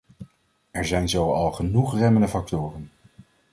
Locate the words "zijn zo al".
0.85-1.51